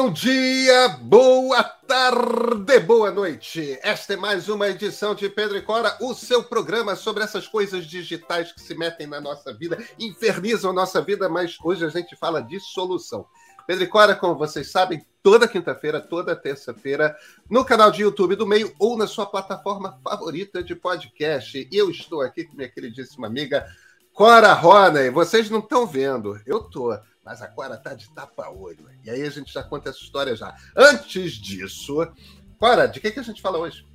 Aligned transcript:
Bom 0.00 0.12
dia, 0.12 0.96
boa 1.02 1.60
tarde, 1.60 2.78
boa 2.78 3.10
noite. 3.10 3.76
Esta 3.82 4.14
é 4.14 4.16
mais 4.16 4.48
uma 4.48 4.68
edição 4.68 5.12
de 5.12 5.28
Pedro 5.28 5.58
e 5.58 5.60
Cora, 5.60 5.98
o 6.00 6.14
seu 6.14 6.44
programa 6.44 6.94
sobre 6.94 7.24
essas 7.24 7.48
coisas 7.48 7.84
digitais 7.84 8.52
que 8.52 8.60
se 8.60 8.76
metem 8.76 9.08
na 9.08 9.20
nossa 9.20 9.52
vida, 9.52 9.76
infernizam 9.98 10.70
a 10.70 10.72
nossa 10.72 11.02
vida, 11.02 11.28
mas 11.28 11.56
hoje 11.64 11.84
a 11.84 11.88
gente 11.88 12.14
fala 12.14 12.40
de 12.40 12.60
solução. 12.60 13.26
Pedro 13.66 13.82
e 13.82 13.86
Cora, 13.88 14.14
como 14.14 14.38
vocês 14.38 14.70
sabem, 14.70 15.04
toda 15.20 15.48
quinta-feira, 15.48 16.00
toda 16.00 16.36
terça-feira, 16.36 17.16
no 17.50 17.64
canal 17.64 17.90
de 17.90 18.02
YouTube 18.02 18.36
do 18.36 18.46
Meio 18.46 18.72
ou 18.78 18.96
na 18.96 19.08
sua 19.08 19.26
plataforma 19.26 19.98
favorita 20.04 20.62
de 20.62 20.76
podcast. 20.76 21.68
E 21.72 21.76
eu 21.76 21.90
estou 21.90 22.22
aqui 22.22 22.44
com 22.44 22.56
minha 22.56 22.68
queridíssima 22.68 23.26
amiga 23.26 23.66
Cora 24.12 24.52
Roney. 24.52 25.10
Vocês 25.10 25.50
não 25.50 25.58
estão 25.58 25.88
vendo, 25.88 26.40
eu 26.46 26.60
tô 26.60 26.96
mas 27.28 27.42
agora 27.42 27.76
tá 27.76 27.92
de 27.92 28.08
tapa-olho. 28.08 28.88
E 29.04 29.10
aí 29.10 29.20
a 29.22 29.28
gente 29.28 29.52
já 29.52 29.62
conta 29.62 29.90
essa 29.90 29.98
história 29.98 30.34
já. 30.34 30.56
Antes 30.74 31.32
disso, 31.32 32.10
Cora, 32.58 32.86
de 32.86 33.00
que, 33.00 33.10
que 33.10 33.20
a 33.20 33.22
gente 33.22 33.42
fala 33.42 33.58
hoje? 33.58 33.86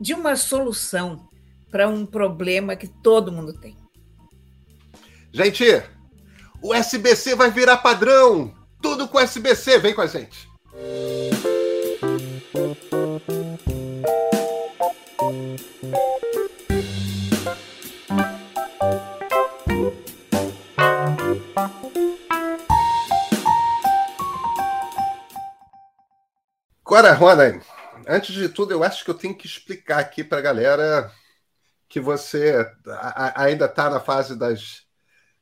De 0.00 0.14
uma 0.14 0.36
solução 0.36 1.28
para 1.68 1.88
um 1.88 2.06
problema 2.06 2.76
que 2.76 2.86
todo 2.86 3.32
mundo 3.32 3.52
tem. 3.54 3.76
Gente, 5.32 5.64
o 6.62 6.72
SBC 6.72 7.34
vai 7.34 7.50
virar 7.50 7.78
padrão. 7.78 8.54
Tudo 8.80 9.08
com 9.08 9.18
SBC. 9.18 9.78
Vem 9.80 9.92
com 9.92 10.02
a 10.02 10.06
gente. 10.06 10.48
Agora, 26.92 27.14
Rona, 27.14 27.58
antes 28.06 28.34
de 28.34 28.50
tudo, 28.50 28.70
eu 28.74 28.84
acho 28.84 29.02
que 29.02 29.10
eu 29.10 29.14
tenho 29.14 29.34
que 29.34 29.46
explicar 29.46 29.98
aqui 29.98 30.22
para 30.22 30.36
a 30.36 30.42
galera 30.42 31.10
que 31.88 31.98
você 31.98 32.70
ainda 33.34 33.64
está 33.64 33.88
na 33.88 33.98
fase 33.98 34.38
das, 34.38 34.82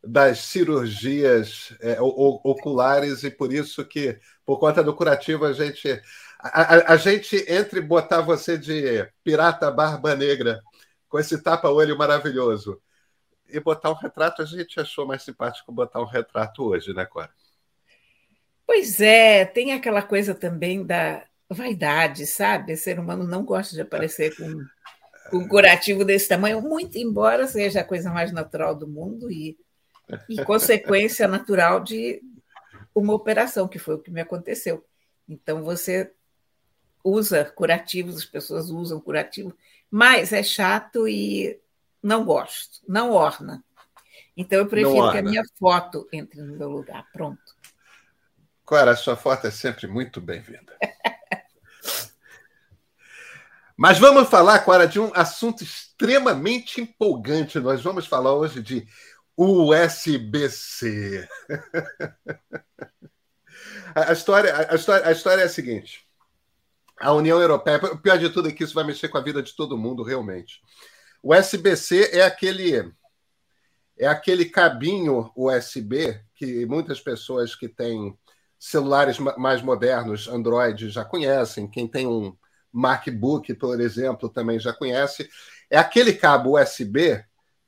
das 0.00 0.38
cirurgias 0.42 1.74
é, 1.80 2.00
oculares 2.00 3.24
e 3.24 3.32
por 3.32 3.52
isso 3.52 3.84
que, 3.84 4.16
por 4.46 4.60
conta 4.60 4.80
do 4.80 4.94
curativo, 4.94 5.44
a 5.44 5.52
gente, 5.52 6.00
a, 6.38 6.92
a, 6.92 6.96
gente 6.96 7.44
entre 7.48 7.80
botar 7.80 8.20
você 8.20 8.56
de 8.56 9.04
pirata 9.24 9.72
barba 9.72 10.14
negra 10.14 10.62
com 11.08 11.18
esse 11.18 11.42
tapa-olho 11.42 11.98
maravilhoso 11.98 12.80
e 13.48 13.58
botar 13.58 13.90
um 13.90 13.94
retrato, 13.94 14.40
a 14.40 14.44
gente 14.44 14.78
achou 14.78 15.04
mais 15.04 15.24
simpático 15.24 15.72
botar 15.72 16.00
um 16.00 16.06
retrato 16.06 16.62
hoje, 16.62 16.94
né, 16.94 17.04
Cora? 17.06 17.30
Pois 18.64 19.00
é, 19.00 19.44
tem 19.44 19.72
aquela 19.72 20.00
coisa 20.00 20.32
também 20.32 20.86
da, 20.86 21.24
vaidade, 21.50 22.26
sabe? 22.26 22.72
O 22.72 22.76
ser 22.76 22.98
humano 22.98 23.24
não 23.24 23.44
gosta 23.44 23.74
de 23.74 23.80
aparecer 23.82 24.34
com, 24.36 24.64
com 25.30 25.38
um 25.38 25.48
curativo 25.48 26.04
desse 26.04 26.28
tamanho, 26.28 26.62
muito 26.62 26.96
embora 26.96 27.46
seja 27.46 27.80
a 27.80 27.84
coisa 27.84 28.10
mais 28.10 28.32
natural 28.32 28.74
do 28.74 28.86
mundo 28.86 29.30
e, 29.30 29.58
e 30.28 30.42
consequência 30.44 31.26
natural 31.26 31.80
de 31.80 32.22
uma 32.94 33.14
operação, 33.14 33.68
que 33.68 33.78
foi 33.78 33.96
o 33.96 33.98
que 33.98 34.10
me 34.10 34.20
aconteceu. 34.20 34.84
Então, 35.28 35.62
você 35.62 36.12
usa 37.02 37.44
curativos, 37.44 38.16
as 38.16 38.24
pessoas 38.24 38.70
usam 38.70 39.00
curativo, 39.00 39.56
mas 39.90 40.32
é 40.32 40.42
chato 40.42 41.08
e 41.08 41.58
não 42.02 42.24
gosto, 42.24 42.80
não 42.88 43.12
orna. 43.12 43.64
Então, 44.36 44.58
eu 44.58 44.66
prefiro 44.66 45.10
que 45.10 45.18
a 45.18 45.22
minha 45.22 45.42
foto 45.58 46.08
entre 46.12 46.40
no 46.40 46.56
meu 46.56 46.70
lugar. 46.70 47.06
Pronto. 47.12 47.56
Clara, 48.64 48.92
a 48.92 48.96
sua 48.96 49.16
foto 49.16 49.46
é 49.46 49.50
sempre 49.50 49.86
muito 49.86 50.20
bem-vinda. 50.20 50.76
Mas 53.82 53.98
vamos 53.98 54.28
falar 54.28 54.56
agora 54.56 54.86
de 54.86 55.00
um 55.00 55.10
assunto 55.14 55.64
extremamente 55.64 56.82
empolgante. 56.82 57.58
Nós 57.58 57.80
vamos 57.80 58.06
falar 58.06 58.34
hoje 58.34 58.60
de 58.60 58.86
USB-C. 59.34 61.26
a, 63.96 64.12
história, 64.12 64.70
a, 64.70 64.74
história, 64.74 65.06
a 65.06 65.12
história 65.12 65.40
é 65.40 65.44
a 65.46 65.48
seguinte: 65.48 66.06
a 67.00 67.10
União 67.14 67.40
Europeia, 67.40 67.78
o 67.78 67.96
pior 67.96 68.18
de 68.18 68.28
tudo 68.28 68.50
é 68.50 68.52
que 68.52 68.64
isso 68.64 68.74
vai 68.74 68.84
mexer 68.84 69.08
com 69.08 69.16
a 69.16 69.22
vida 69.22 69.42
de 69.42 69.56
todo 69.56 69.78
mundo, 69.78 70.02
realmente. 70.02 70.60
O 71.22 71.34
USB-C 71.34 72.10
é 72.12 72.22
aquele 72.22 72.92
é 73.96 74.06
aquele 74.06 74.44
cabinho 74.44 75.32
USB 75.34 76.22
que 76.34 76.66
muitas 76.66 77.00
pessoas 77.00 77.54
que 77.54 77.66
têm 77.66 78.14
celulares 78.58 79.18
mais 79.38 79.62
modernos, 79.62 80.28
Android, 80.28 80.90
já 80.90 81.02
conhecem. 81.02 81.66
Quem 81.66 81.88
tem 81.88 82.06
um 82.06 82.36
MacBook, 82.72 83.52
por 83.54 83.80
exemplo, 83.80 84.28
também 84.28 84.58
já 84.58 84.72
conhece. 84.72 85.28
É 85.68 85.78
aquele 85.78 86.12
cabo 86.12 86.58
USB 86.58 87.24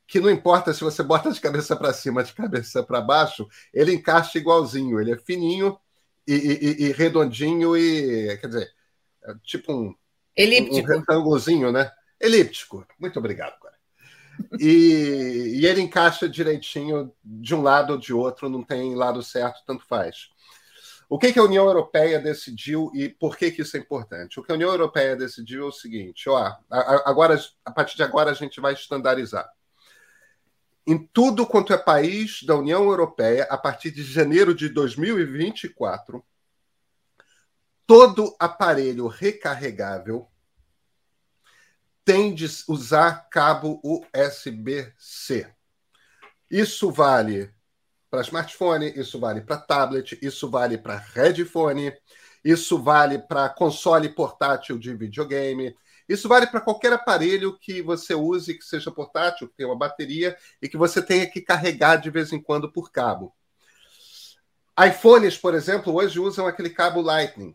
que 0.07 0.21
não 0.21 0.31
importa 0.31 0.75
se 0.75 0.85
você 0.85 1.03
bota 1.03 1.31
de 1.33 1.41
cabeça 1.41 1.75
para 1.75 1.93
cima, 1.93 2.23
de 2.23 2.35
cabeça 2.35 2.83
para 2.83 3.01
baixo, 3.01 3.49
ele 3.73 3.95
encaixa 3.95 4.39
igualzinho. 4.39 5.01
Ele 5.01 5.13
é 5.13 5.17
fininho 5.17 5.79
e, 6.27 6.35
e, 6.35 6.85
e 6.85 6.93
redondinho 6.93 7.77
e, 7.77 8.37
quer 8.39 8.47
dizer, 8.47 8.71
é 9.25 9.35
tipo 9.43 9.73
um, 9.73 9.95
Elíptico. 10.37 10.77
um 10.77 10.99
retângulozinho, 10.99 11.73
né? 11.73 11.91
Elíptico. 12.21 12.87
Muito 12.99 13.19
obrigado, 13.19 13.59
cara. 13.59 13.75
E, 14.59 15.61
e 15.61 15.67
ele 15.67 15.81
encaixa 15.81 16.29
direitinho 16.29 17.13
de 17.23 17.55
um 17.55 17.63
lado 17.63 17.93
ou 17.95 17.99
de 17.99 18.13
outro, 18.13 18.49
não 18.49 18.63
tem 18.63 18.95
lado 18.95 19.23
certo, 19.23 19.63
tanto 19.67 19.85
faz. 19.87 20.29
O 21.13 21.19
que, 21.19 21.31
que, 21.31 21.39
a 21.39 21.45
União 21.45 21.67
Europeia 21.67 22.19
decidiu 22.19 22.91
e 22.95 23.07
por 23.07 23.37
que, 23.37 23.51
que 23.51 23.61
isso 23.61 23.77
é 23.77 23.81
importante? 23.81 24.41
O 24.41 24.43
que 24.43 24.51
a 24.51 24.55
União 24.55 24.71
Europeia 24.71 25.15
decidiu 25.15 25.65
é 25.65 25.67
o 25.67 25.71
seguinte: 25.71 26.27
ó, 26.31 26.57
agora, 26.71 27.39
a 27.67 27.71
partir 27.71 27.97
de 27.97 28.03
agora 28.03 28.31
a 28.31 28.35
gente 28.35 28.63
vai 28.63 28.73
estandarizar. 28.73 29.47
Em 30.87 30.97
tudo 30.97 31.47
quanto 31.47 31.71
é 31.71 31.77
país 31.77 32.43
da 32.45 32.57
União 32.57 32.85
Europeia, 32.85 33.47
a 33.51 33.59
partir 33.59 33.91
de 33.91 34.03
janeiro 34.03 34.55
de 34.55 34.71
2024, 34.71 36.25
todo 37.87 38.35
aparelho 38.41 39.07
recarregável 39.07 40.27
tem 42.07 42.35
de 42.35 42.47
usar 42.67 43.29
cabo 43.29 43.83
USB-C. 43.85 45.47
Isso 46.51 46.91
vale 46.91 47.53
para 48.13 48.21
smartphone, 48.21 48.93
isso 48.95 49.19
vale 49.19 49.41
para 49.41 49.57
tablet, 49.57 50.19
isso 50.21 50.51
vale 50.51 50.77
para 50.77 50.99
headphone, 50.99 51.91
isso 52.45 52.79
vale 52.79 53.19
para 53.19 53.49
console 53.49 54.07
portátil 54.11 54.79
de 54.79 54.95
videogame, 54.95 55.75
isso 56.07 56.29
vale 56.29 56.47
para 56.47 56.61
qualquer 56.61 56.93
aparelho 56.93 57.59
que 57.59 57.81
você 57.81 58.15
use 58.15 58.53
que 58.53 58.67
seja 58.67 58.91
portátil, 58.91 59.49
que 59.49 59.57
tenha 59.57 59.71
uma 59.71 59.79
bateria 59.79 60.37
e 60.61 60.69
que 60.69 60.77
você 60.77 61.01
tenha 61.01 61.27
que 61.27 61.41
carregar 61.41 61.97
de 61.97 62.11
vez 62.11 62.35
em 62.35 62.43
quando 62.43 62.71
por 62.71 62.93
cabo. 62.93 63.35
iPhones, 64.79 65.39
por 65.39 65.55
exemplo, 65.55 65.95
hoje 65.95 66.21
usam 66.21 66.47
aquele 66.47 66.69
cabo 66.69 67.01
Lightning. 67.01 67.55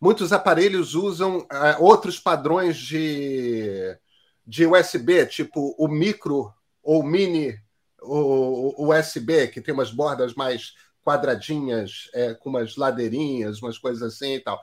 Muitos 0.00 0.32
aparelhos 0.32 0.94
usam 0.94 1.40
uh, 1.40 1.82
outros 1.84 2.18
padrões 2.18 2.78
de, 2.78 3.98
de 4.46 4.64
USB, 4.64 5.26
tipo 5.26 5.74
o 5.78 5.88
micro 5.88 6.54
ou 6.82 7.02
mini 7.02 7.54
o, 8.02 8.84
o 8.84 8.94
USB, 8.94 9.48
que 9.48 9.60
tem 9.60 9.74
umas 9.74 9.90
bordas 9.90 10.34
mais 10.34 10.74
quadradinhas, 11.04 12.10
é, 12.12 12.34
com 12.34 12.50
umas 12.50 12.76
ladeirinhas, 12.76 13.62
umas 13.62 13.78
coisas 13.78 14.02
assim 14.02 14.34
e 14.34 14.40
tal. 14.40 14.60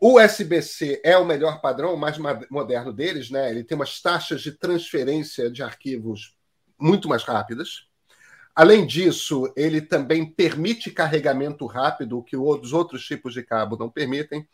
O 0.00 0.18
USB-C 0.18 1.00
é 1.04 1.16
o 1.16 1.26
melhor 1.26 1.60
padrão, 1.60 1.94
o 1.94 1.98
mais 1.98 2.16
moderno 2.50 2.92
deles, 2.92 3.30
né? 3.30 3.50
Ele 3.50 3.62
tem 3.62 3.76
umas 3.76 4.00
taxas 4.00 4.40
de 4.40 4.52
transferência 4.52 5.50
de 5.50 5.62
arquivos 5.62 6.34
muito 6.78 7.06
mais 7.06 7.22
rápidas. 7.22 7.86
Além 8.54 8.86
disso, 8.86 9.52
ele 9.54 9.80
também 9.80 10.24
permite 10.24 10.90
carregamento 10.90 11.66
rápido, 11.66 12.18
o 12.18 12.22
que 12.22 12.36
os 12.36 12.72
outros 12.72 13.04
tipos 13.04 13.34
de 13.34 13.42
cabo 13.42 13.76
não 13.76 13.90
permitem. 13.90 14.48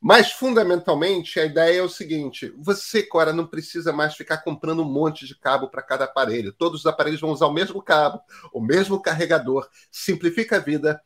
Mas, 0.00 0.32
fundamentalmente, 0.32 1.38
a 1.38 1.44
ideia 1.44 1.80
é 1.80 1.82
o 1.82 1.88
seguinte: 1.88 2.50
você, 2.56 3.02
Cora, 3.02 3.34
não 3.34 3.46
precisa 3.46 3.92
mais 3.92 4.14
ficar 4.14 4.38
comprando 4.38 4.80
um 4.82 4.90
monte 4.90 5.26
de 5.26 5.38
cabo 5.38 5.68
para 5.68 5.82
cada 5.82 6.04
aparelho. 6.04 6.54
Todos 6.54 6.80
os 6.80 6.86
aparelhos 6.86 7.20
vão 7.20 7.30
usar 7.30 7.46
o 7.46 7.52
mesmo 7.52 7.82
cabo, 7.82 8.22
o 8.50 8.62
mesmo 8.62 9.00
carregador. 9.02 9.68
Simplifica 9.90 10.56
a 10.56 10.60
vida, 10.60 11.02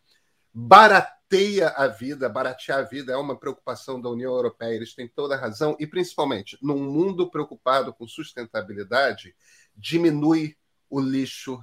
barateia 0.53 1.71
a 1.71 1.89
vida. 1.89 2.29
Baratear 2.29 2.79
a 2.79 2.83
vida 2.83 3.13
é 3.13 3.17
uma 3.17 3.37
preocupação 3.37 4.01
da 4.01 4.09
União 4.09 4.33
Europeia, 4.33 4.77
eles 4.77 4.95
têm 4.95 5.09
toda 5.09 5.35
a 5.35 5.39
razão. 5.39 5.77
E, 5.81 5.89
principalmente, 5.89 6.57
num 6.63 6.79
mundo 6.79 7.29
preocupado 7.29 7.93
com 7.93 8.07
sustentabilidade, 8.07 9.35
diminui 9.75 10.57
o 10.89 11.01
lixo 11.01 11.61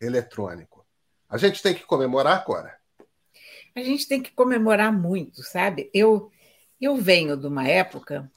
eletrônico. 0.00 0.84
A 1.28 1.38
gente 1.38 1.62
tem 1.62 1.72
que 1.72 1.84
comemorar, 1.84 2.44
Cora? 2.44 2.76
A 3.74 3.80
gente 3.80 4.08
tem 4.08 4.20
que 4.20 4.32
comemorar 4.32 4.92
muito, 4.92 5.42
sabe? 5.44 5.88
Eu 5.94 6.30
eu 6.82 6.96
venho 6.96 7.36
de 7.36 7.46
uma 7.46 7.66
época 7.66 8.30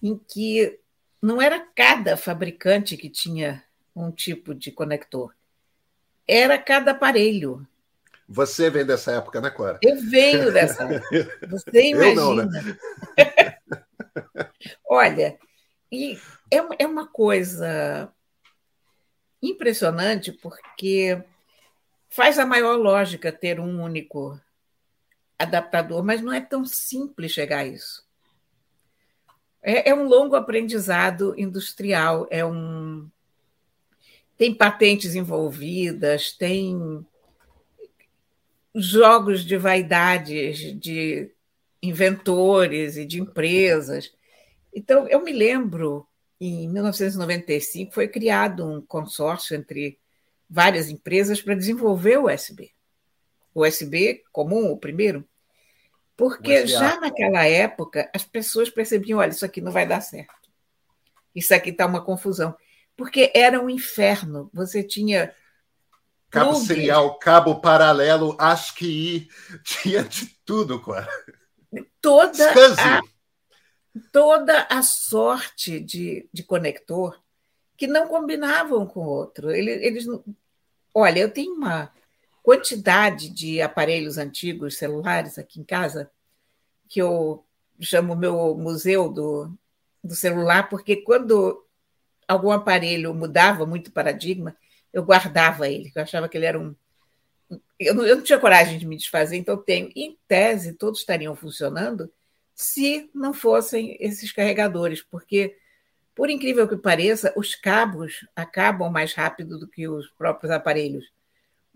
em 0.00 0.16
que 0.16 0.78
não 1.20 1.42
era 1.42 1.58
cada 1.74 2.16
fabricante 2.16 2.96
que 2.96 3.10
tinha 3.10 3.64
um 3.94 4.12
tipo 4.12 4.54
de 4.54 4.70
conector, 4.70 5.34
era 6.28 6.56
cada 6.58 6.92
aparelho. 6.92 7.66
Você 8.28 8.70
vem 8.70 8.86
dessa 8.86 9.12
época, 9.12 9.40
né, 9.40 9.50
Cora? 9.50 9.80
Eu 9.82 9.96
venho 10.00 10.52
dessa 10.52 10.84
época. 10.84 11.08
Você 11.48 11.90
imagina. 11.90 12.14
Não, 12.14 12.34
né? 12.36 12.76
Olha, 14.88 15.38
e 15.90 16.18
é, 16.50 16.58
é 16.78 16.86
uma 16.86 17.06
coisa 17.06 18.12
impressionante 19.42 20.32
porque 20.32 21.22
faz 22.08 22.38
a 22.38 22.46
maior 22.46 22.76
lógica 22.76 23.32
ter 23.32 23.60
um 23.60 23.82
único 23.82 24.40
adaptador, 25.38 26.02
mas 26.02 26.20
não 26.20 26.32
é 26.32 26.40
tão 26.40 26.64
simples 26.64 27.32
chegar 27.32 27.58
a 27.60 27.66
isso. 27.66 28.04
É, 29.62 29.90
é 29.90 29.94
um 29.94 30.06
longo 30.06 30.36
aprendizado 30.36 31.34
industrial, 31.36 32.26
é 32.30 32.44
um 32.44 33.08
tem 34.38 34.54
patentes 34.54 35.14
envolvidas, 35.14 36.32
tem 36.32 37.04
jogos 38.74 39.42
de 39.42 39.56
vaidades 39.56 40.58
de 40.78 41.30
inventores 41.82 42.96
e 42.96 43.06
de 43.06 43.20
empresas. 43.20 44.12
Então, 44.74 45.08
eu 45.08 45.24
me 45.24 45.32
lembro, 45.32 46.06
em 46.38 46.68
1995, 46.68 47.94
foi 47.94 48.08
criado 48.08 48.66
um 48.66 48.82
consórcio 48.82 49.56
entre 49.56 49.98
várias 50.48 50.90
empresas 50.90 51.40
para 51.40 51.54
desenvolver 51.54 52.18
o 52.18 52.30
USB. 52.30 52.75
O 53.56 53.66
USB 53.66 54.22
comum, 54.30 54.70
o 54.70 54.76
primeiro, 54.76 55.26
porque 56.14 56.66
já 56.66 57.00
naquela 57.00 57.46
época 57.46 58.10
as 58.14 58.22
pessoas 58.22 58.68
percebiam: 58.68 59.18
olha, 59.18 59.30
isso 59.30 59.46
aqui 59.46 59.62
não 59.62 59.72
vai 59.72 59.86
dar 59.86 60.02
certo. 60.02 60.50
Isso 61.34 61.54
aqui 61.54 61.70
está 61.70 61.86
uma 61.86 62.04
confusão. 62.04 62.54
Porque 62.94 63.32
era 63.34 63.58
um 63.58 63.70
inferno. 63.70 64.50
Você 64.52 64.82
tinha. 64.82 65.34
Cabo 66.28 66.54
serial, 66.56 67.18
cabo 67.18 67.58
paralelo, 67.58 68.36
ASCII, 68.38 69.26
tinha 69.64 70.04
de 70.04 70.26
tudo, 70.44 70.78
cara. 70.82 71.08
Toda 72.02 72.52
a, 72.52 73.00
toda 74.12 74.66
a 74.68 74.82
sorte 74.82 75.80
de, 75.80 76.28
de 76.30 76.42
conector 76.42 77.18
que 77.74 77.86
não 77.86 78.06
combinavam 78.06 78.86
com 78.86 79.00
o 79.00 79.08
outro. 79.08 79.50
Eles, 79.50 79.80
eles, 79.82 80.06
olha, 80.92 81.20
eu 81.20 81.30
tenho 81.30 81.54
uma 81.54 81.90
quantidade 82.46 83.28
de 83.28 83.60
aparelhos 83.60 84.18
antigos, 84.18 84.76
celulares 84.76 85.36
aqui 85.36 85.58
em 85.58 85.64
casa, 85.64 86.08
que 86.88 87.02
eu 87.02 87.44
chamo 87.80 88.14
meu 88.14 88.56
museu 88.56 89.08
do, 89.08 89.52
do 90.02 90.14
celular, 90.14 90.68
porque 90.68 90.94
quando 90.94 91.66
algum 92.28 92.52
aparelho 92.52 93.12
mudava 93.12 93.66
muito 93.66 93.88
o 93.88 93.92
paradigma, 93.92 94.56
eu 94.92 95.02
guardava 95.02 95.68
ele, 95.68 95.90
eu 95.92 96.00
achava 96.00 96.28
que 96.28 96.38
ele 96.38 96.46
era 96.46 96.56
um. 96.56 96.72
Eu 97.80 97.94
não, 97.96 98.06
eu 98.06 98.14
não 98.14 98.22
tinha 98.22 98.38
coragem 98.38 98.78
de 98.78 98.86
me 98.86 98.96
desfazer, 98.96 99.36
então 99.36 99.56
eu 99.56 99.62
tenho. 99.62 99.90
Em 99.96 100.16
tese, 100.28 100.74
todos 100.74 101.00
estariam 101.00 101.34
funcionando 101.34 102.08
se 102.54 103.10
não 103.12 103.34
fossem 103.34 103.96
esses 103.98 104.30
carregadores, 104.30 105.02
porque 105.02 105.56
por 106.14 106.30
incrível 106.30 106.68
que 106.68 106.76
pareça, 106.76 107.32
os 107.36 107.56
cabos 107.56 108.24
acabam 108.36 108.88
mais 108.88 109.14
rápido 109.14 109.58
do 109.58 109.66
que 109.66 109.88
os 109.88 110.08
próprios 110.10 110.52
aparelhos. 110.52 111.15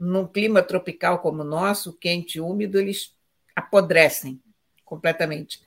Num 0.00 0.26
clima 0.26 0.62
tropical 0.62 1.18
como 1.18 1.42
o 1.42 1.44
nosso, 1.44 1.92
quente 1.92 2.38
e 2.38 2.40
úmido, 2.40 2.80
eles 2.80 3.14
apodrecem 3.54 4.42
completamente. 4.82 5.62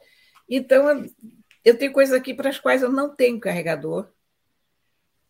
Então, 0.49 1.05
eu 1.63 1.77
tenho 1.77 1.93
coisas 1.93 2.15
aqui 2.15 2.33
para 2.33 2.49
as 2.49 2.59
quais 2.59 2.81
eu 2.81 2.91
não 2.91 3.15
tenho 3.15 3.39
carregador, 3.39 4.09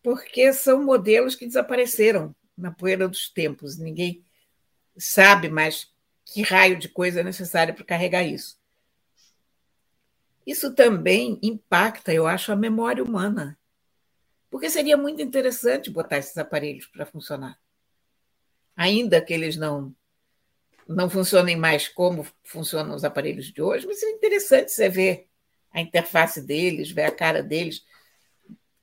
porque 0.02 0.52
são 0.54 0.82
modelos 0.82 1.34
que 1.34 1.46
desapareceram 1.46 2.34
na 2.56 2.70
poeira 2.70 3.06
dos 3.06 3.28
tempos. 3.28 3.76
Ninguém 3.76 4.24
sabe 4.96 5.50
mais 5.50 5.92
que 6.24 6.40
raio 6.42 6.78
de 6.78 6.88
coisa 6.88 7.20
é 7.20 7.24
necessária 7.24 7.74
para 7.74 7.84
carregar 7.84 8.22
isso. 8.22 8.58
Isso 10.46 10.74
também 10.74 11.38
impacta, 11.42 12.12
eu 12.12 12.26
acho, 12.26 12.52
a 12.52 12.56
memória 12.56 13.04
humana. 13.04 13.58
Porque 14.50 14.70
seria 14.70 14.96
muito 14.96 15.20
interessante 15.22 15.90
botar 15.90 16.18
esses 16.18 16.36
aparelhos 16.36 16.86
para 16.86 17.06
funcionar. 17.06 17.58
Ainda 18.76 19.20
que 19.20 19.32
eles 19.32 19.56
não 19.56 19.94
não 20.86 21.08
funcionem 21.08 21.56
mais 21.56 21.88
como 21.88 22.26
funcionam 22.42 22.94
os 22.94 23.04
aparelhos 23.04 23.46
de 23.46 23.62
hoje, 23.62 23.86
mas 23.86 24.02
é 24.02 24.10
interessante 24.10 24.70
você 24.70 24.88
ver 24.88 25.26
a 25.72 25.80
interface 25.80 26.42
deles, 26.42 26.90
ver 26.90 27.04
a 27.04 27.10
cara 27.10 27.42
deles, 27.42 27.84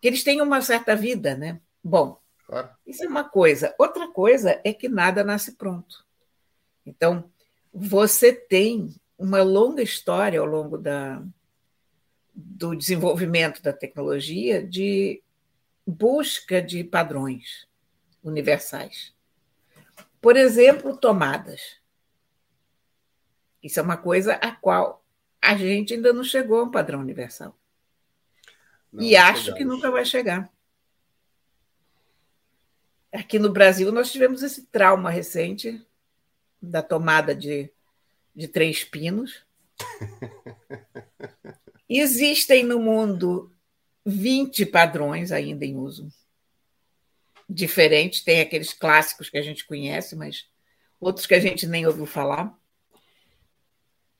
que 0.01 0.07
eles 0.07 0.23
têm 0.23 0.41
uma 0.41 0.61
certa 0.61 0.95
vida, 0.95 1.35
né? 1.35 1.61
Bom, 1.83 2.19
claro. 2.45 2.69
isso 2.85 3.03
é 3.03 3.07
uma 3.07 3.23
coisa. 3.23 3.73
Outra 3.77 4.07
coisa 4.07 4.59
é 4.63 4.73
que 4.73 4.89
nada 4.89 5.23
nasce 5.23 5.53
pronto. 5.53 6.05
Então, 6.85 7.31
você 7.71 8.33
tem 8.33 8.93
uma 9.17 9.43
longa 9.43 9.83
história 9.83 10.39
ao 10.39 10.45
longo 10.45 10.77
da, 10.77 11.23
do 12.33 12.75
desenvolvimento 12.75 13.61
da 13.61 13.71
tecnologia 13.71 14.65
de 14.65 15.21
busca 15.85 16.61
de 16.61 16.83
padrões 16.83 17.67
universais. 18.23 19.13
Por 20.21 20.37
exemplo, 20.37 20.95
tomadas. 20.95 21.77
Isso 23.61 23.79
é 23.79 23.83
uma 23.83 23.97
coisa 23.97 24.35
a 24.35 24.51
qual 24.51 25.03
a 25.41 25.57
gente 25.57 25.93
ainda 25.93 26.13
não 26.13 26.23
chegou 26.23 26.59
a 26.59 26.63
um 26.63 26.71
padrão 26.71 26.99
universal. 26.99 27.57
Não, 28.93 29.03
e 29.03 29.15
acho 29.15 29.45
chegamos. 29.45 29.57
que 29.57 29.65
nunca 29.65 29.89
vai 29.89 30.05
chegar. 30.05 30.51
Aqui 33.11 33.39
no 33.39 33.51
Brasil, 33.51 33.91
nós 33.91 34.11
tivemos 34.11 34.43
esse 34.43 34.67
trauma 34.67 35.09
recente 35.09 35.85
da 36.61 36.81
tomada 36.81 37.35
de, 37.35 37.69
de 38.35 38.47
três 38.47 38.83
pinos. 38.83 39.43
Existem 41.89 42.63
no 42.63 42.79
mundo 42.79 43.51
20 44.05 44.65
padrões 44.67 45.31
ainda 45.31 45.65
em 45.65 45.75
uso. 45.75 46.07
Diferentes, 47.53 48.23
tem 48.23 48.39
aqueles 48.39 48.71
clássicos 48.71 49.29
que 49.29 49.37
a 49.37 49.41
gente 49.41 49.65
conhece, 49.65 50.15
mas 50.15 50.47
outros 50.99 51.25
que 51.25 51.33
a 51.33 51.39
gente 51.39 51.67
nem 51.67 51.85
ouviu 51.85 52.05
falar. 52.05 52.57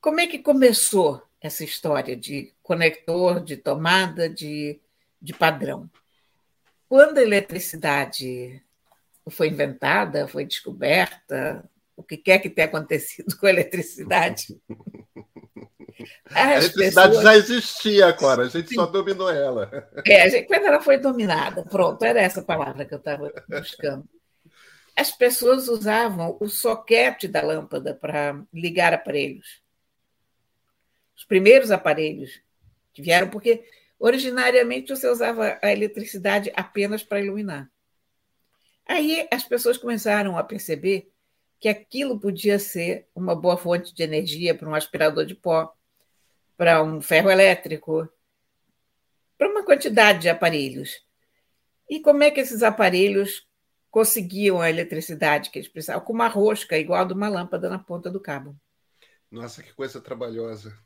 Como 0.02 0.20
é 0.20 0.28
que 0.28 0.40
começou 0.40 1.26
essa 1.40 1.64
história 1.64 2.16
de 2.16 2.54
conector, 2.62 3.42
de 3.42 3.56
tomada, 3.56 4.28
de, 4.28 4.82
de 5.22 5.34
padrão? 5.34 5.90
Quando 6.90 7.20
a 7.20 7.22
eletricidade 7.22 8.62
foi 9.30 9.48
inventada, 9.48 10.28
foi 10.28 10.44
descoberta, 10.44 11.64
o 11.96 12.04
que 12.04 12.18
quer 12.18 12.40
que 12.40 12.50
tenha 12.50 12.68
acontecido 12.68 13.36
com 13.38 13.46
a 13.46 13.50
eletricidade, 13.50 14.60
a 16.32 16.58
eletricidade 16.58 17.16
pessoas... 17.16 17.24
já 17.24 17.38
existia 17.38 18.08
agora, 18.08 18.44
a 18.44 18.50
gente 18.50 18.70
Sim. 18.70 18.76
só 18.76 18.86
dominou 18.86 19.30
ela. 19.30 19.90
É, 20.06 20.24
a 20.24 20.30
gente, 20.30 20.48
quando 20.48 20.66
ela 20.66 20.82
foi 20.82 20.98
dominada, 20.98 21.64
pronto, 21.64 22.04
era 22.04 22.22
essa 22.22 22.42
palavra 22.42 22.86
que 22.86 22.94
eu 22.94 22.98
estava 22.98 23.32
buscando. 23.48 24.08
As 24.96 25.12
pessoas 25.12 25.68
usavam 25.68 26.38
o 26.40 26.48
soquete 26.48 27.28
da 27.28 27.42
lâmpada 27.42 27.94
para 27.94 28.44
ligar 28.54 28.94
aparelhos. 28.94 29.62
Os 31.16 31.24
primeiros 31.24 31.72
aparelhos 31.72 32.42
que 32.94 33.02
vieram, 33.02 33.30
porque 33.30 33.64
originariamente 34.00 34.90
você 34.96 35.08
usava 35.08 35.60
a 35.62 35.72
eletricidade 35.72 36.52
apenas 36.56 37.04
para 37.04 37.22
iluminar. 37.22 37.72
Aí 38.88 39.28
as 39.32 39.44
pessoas 39.44 39.78
começaram 39.78 40.38
a 40.38 40.44
perceber 40.44 41.12
que 41.60 41.70
aquilo 41.70 42.20
podia 42.20 42.58
ser 42.58 43.08
uma 43.16 43.36
boa 43.36 43.56
fonte 43.56 43.94
de 43.94 44.02
energia 44.02 44.56
para 44.56 44.68
um 44.68 44.74
aspirador 44.74 45.26
de 45.26 45.36
pó, 45.36 45.72
para 46.62 46.84
um 46.84 47.02
ferro 47.02 47.32
elétrico, 47.32 48.08
para 49.36 49.50
uma 49.50 49.66
quantidade 49.66 50.20
de 50.20 50.30
aparelhos. 50.30 51.04
E 51.90 52.00
como 52.00 52.22
é 52.22 52.30
que 52.30 52.40
esses 52.40 52.62
aparelhos 52.62 53.48
conseguiam 53.90 54.62
a 54.62 54.70
eletricidade 54.70 55.50
que 55.50 55.58
eles 55.58 55.68
precisavam? 55.68 56.06
Com 56.06 56.14
uma 56.14 56.28
rosca 56.28 56.78
igual 56.78 57.02
a 57.02 57.04
de 57.04 57.14
uma 57.14 57.30
lâmpada 57.30 57.68
na 57.68 57.80
ponta 57.80 58.12
do 58.12 58.20
cabo. 58.20 58.56
Nossa, 59.32 59.64
que 59.64 59.74
coisa 59.74 60.00
trabalhosa. 60.00 60.78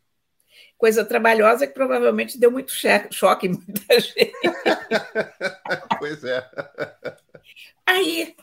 Coisa 0.78 1.04
trabalhosa 1.04 1.68
que 1.68 1.74
provavelmente 1.74 2.40
deu 2.40 2.52
muito 2.52 2.72
choque 3.12 3.48
em 3.48 3.50
muita 3.50 4.00
gente. 4.00 4.32
pois 6.00 6.24
é. 6.24 6.50
Aí, 7.86 8.34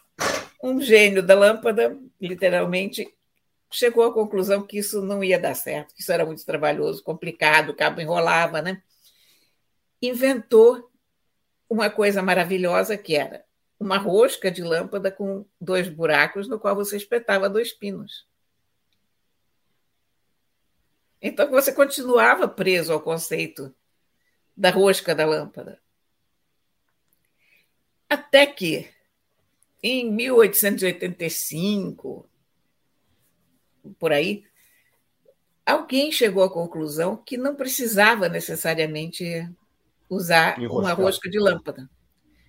um 0.63 0.83
gênio 0.83 1.23
da 1.23 1.35
lâmpada, 1.35 1.99
literalmente, 2.21 3.11
chegou 3.73 4.05
à 4.05 4.13
conclusão 4.13 4.67
que 4.67 4.79
isso 4.79 5.01
não 5.03 5.23
ia 5.25 5.39
dar 5.39 5.55
certo, 5.55 5.95
que 5.95 6.03
isso 6.03 6.13
era 6.13 6.27
muito 6.27 6.45
trabalhoso, 6.45 7.03
complicado, 7.03 7.71
o 7.71 7.77
cabo 7.77 8.01
enrolava, 8.01 8.61
né? 8.63 8.83
Inventou 10.01 10.91
uma 11.69 11.91
coisa 11.91 12.23
maravilhosa 12.23 12.97
que 12.99 13.17
era 13.17 13.45
uma 13.81 13.99
rosca 13.99 14.51
de 14.51 14.63
lâmpada 14.63 15.11
com 15.11 15.47
dois 15.61 15.89
buracos 15.89 16.49
no 16.49 16.59
qual 16.59 16.75
você 16.77 16.97
espetava 16.97 17.49
dois 17.49 17.73
pinos. 17.73 18.27
Então 21.21 21.51
você 21.51 21.73
continuava 21.73 22.49
preso 22.49 22.93
ao 22.93 23.01
conceito 23.01 23.75
da 24.57 24.71
rosca 24.71 25.15
da 25.15 25.25
lâmpada. 25.25 25.81
Até 28.09 28.47
que, 28.47 28.91
em 29.83 30.11
1885, 30.13 32.29
por 33.99 34.13
aí, 34.13 34.45
alguém 35.65 36.11
chegou 36.13 36.43
à 36.43 36.51
conclusão 36.51 37.17
que 37.17 37.37
não 37.37 37.55
precisava 37.55 38.29
necessariamente 38.29 39.49
usar 40.09 40.59
Enroscar. 40.59 40.81
uma 40.81 40.93
rosca 40.93 41.31
de 41.31 41.39
lâmpada, 41.39 41.89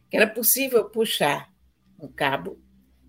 que 0.10 0.18
era 0.18 0.28
possível 0.28 0.90
puxar 0.90 1.52
um 2.00 2.08
cabo 2.08 2.60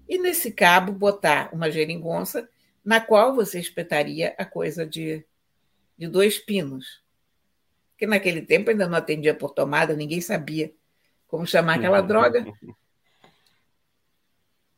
e 0.08 0.18
nesse 0.18 0.52
cabo 0.52 0.92
botar 0.92 1.50
uma 1.52 1.70
geringonça 1.70 2.48
na 2.84 3.00
qual 3.00 3.34
você 3.34 3.58
espetaria 3.58 4.34
a 4.38 4.44
coisa 4.44 4.86
de, 4.86 5.24
de 5.96 6.06
dois 6.06 6.38
pinos. 6.38 7.02
Porque 7.90 8.06
naquele 8.06 8.42
tempo 8.42 8.70
ainda 8.70 8.86
não 8.86 8.98
atendia 8.98 9.34
por 9.34 9.50
tomada, 9.50 9.96
ninguém 9.96 10.20
sabia 10.20 10.72
como 11.26 11.46
chamar 11.46 11.76
aquela 11.76 12.00
droga. 12.02 12.44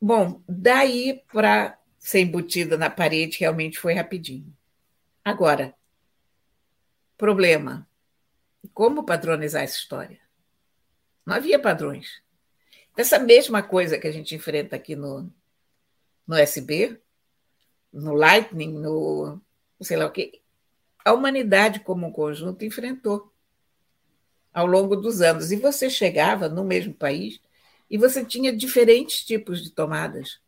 Bom, 0.01 0.41
daí 0.47 1.23
para 1.31 1.77
ser 2.07 2.19
embutida 2.19 2.77
na 2.77 2.89
parede 2.89 3.37
realmente 3.37 3.77
foi 3.77 3.93
rapidinho. 3.93 4.55
Agora, 5.25 5.75
problema: 7.17 7.85
como 8.73 9.03
padronizar 9.03 9.63
essa 9.63 9.75
história? 9.75 10.17
Não 11.25 11.35
havia 11.35 11.59
padrões. 11.59 12.23
Essa 12.95 13.19
mesma 13.19 13.61
coisa 13.61 13.97
que 13.97 14.07
a 14.07 14.11
gente 14.11 14.33
enfrenta 14.33 14.77
aqui 14.77 14.95
no, 14.95 15.29
no 16.25 16.37
SB, 16.37 16.97
no 17.91 18.13
Lightning, 18.13 18.71
no 18.71 19.41
sei 19.81 19.97
lá 19.97 20.05
o 20.05 20.11
que, 20.11 20.41
a 21.03 21.11
humanidade 21.11 21.81
como 21.81 22.07
um 22.07 22.11
conjunto 22.11 22.63
enfrentou 22.63 23.33
ao 24.53 24.65
longo 24.65 24.95
dos 24.95 25.19
anos. 25.19 25.51
E 25.51 25.57
você 25.57 25.89
chegava 25.89 26.47
no 26.47 26.63
mesmo 26.63 26.93
país 26.93 27.41
e 27.89 27.97
você 27.97 28.23
tinha 28.23 28.55
diferentes 28.55 29.25
tipos 29.25 29.61
de 29.61 29.71
tomadas, 29.71 30.39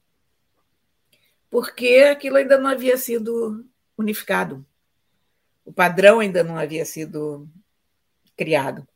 porque 1.49 2.07
aquilo 2.11 2.37
ainda 2.37 2.57
não 2.57 2.69
havia 2.69 2.97
sido 2.97 3.65
unificado. 3.97 4.65
O 5.65 5.73
padrão 5.73 6.19
ainda 6.19 6.43
não 6.43 6.57
havia 6.57 6.85
sido 6.85 7.47
criado. 8.35 8.87